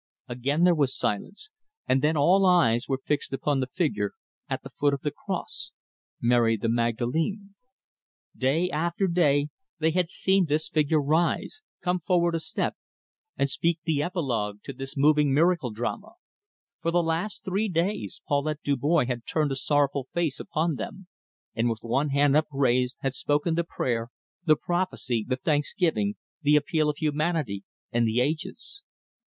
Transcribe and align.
Again 0.27 0.63
there 0.63 0.73
was 0.73 0.97
silence, 0.97 1.51
and 1.87 2.01
then 2.01 2.17
all 2.17 2.43
eyes 2.43 2.87
were 2.87 2.97
fixed 3.05 3.33
upon 3.33 3.59
the 3.59 3.67
figure 3.67 4.13
at 4.49 4.63
the 4.63 4.71
foot 4.71 4.95
of 4.95 5.01
the 5.01 5.11
cross 5.11 5.73
Mary 6.19 6.57
the 6.57 6.69
Magdalene. 6.69 7.53
Day 8.35 8.67
after 8.71 9.05
day 9.05 9.49
they 9.77 9.91
had 9.91 10.09
seen 10.09 10.45
this 10.45 10.69
figure 10.69 10.99
rise, 10.99 11.61
come 11.83 11.99
forward 11.99 12.33
a 12.33 12.39
step, 12.39 12.75
and 13.37 13.47
speak 13.47 13.77
the 13.83 14.01
epilogue 14.01 14.63
to 14.63 14.73
this 14.73 14.97
moving 14.97 15.35
miracle 15.35 15.69
drama. 15.69 16.13
For 16.81 16.89
the 16.89 17.03
last 17.03 17.43
three 17.45 17.69
days 17.69 18.21
Paulette 18.27 18.63
Dubois 18.63 19.05
had 19.05 19.27
turned 19.27 19.51
a 19.51 19.55
sorrowful 19.55 20.07
face 20.15 20.39
upon 20.39 20.77
them, 20.77 21.05
and 21.53 21.69
with 21.69 21.83
one 21.83 22.09
hand 22.09 22.35
upraised 22.35 22.95
had 23.01 23.13
spoken 23.13 23.53
the 23.53 23.63
prayer, 23.63 24.09
the 24.45 24.55
prophecy, 24.55 25.23
the 25.29 25.37
thanksgiving, 25.37 26.15
the 26.41 26.55
appeal 26.55 26.89
of 26.89 26.97
humanity 26.97 27.63
and 27.91 28.07
the 28.07 28.19
ages. 28.19 28.81